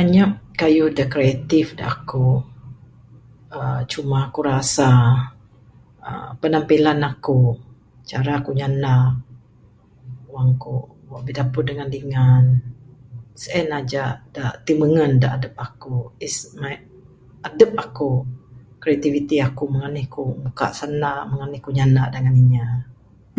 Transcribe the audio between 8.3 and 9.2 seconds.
kuk nyandak